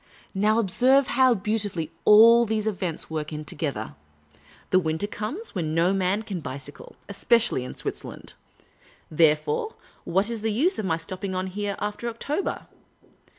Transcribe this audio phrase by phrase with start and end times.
[0.33, 3.93] Now, observe how beautifully all these events work in together!
[4.71, 8.33] The winter comes, when no man can bicycle, especially in Switzerland.
[9.11, 12.65] Therefore, what is the use of my stopping on here after October?